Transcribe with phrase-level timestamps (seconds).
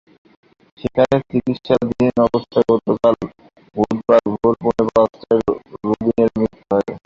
[0.79, 3.15] সেখানে চিকিৎসাধীন অবস্থায় গতকাল
[3.75, 5.41] বুধবার ভোর পৌনে পাঁচটায়
[5.83, 6.89] রবিনের মৃত্যু হয়।